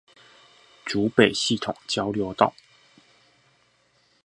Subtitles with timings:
[0.83, 2.55] 竹北系統交流道